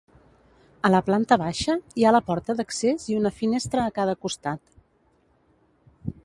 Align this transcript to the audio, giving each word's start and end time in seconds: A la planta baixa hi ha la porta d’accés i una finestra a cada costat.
A 0.87 0.89
la 0.93 1.01
planta 1.09 1.35
baixa 1.41 1.75
hi 1.99 2.05
ha 2.07 2.13
la 2.15 2.21
porta 2.29 2.55
d’accés 2.61 3.05
i 3.13 3.19
una 3.19 3.33
finestra 3.43 3.85
a 3.85 3.95
cada 3.99 4.17
costat. 4.27 4.63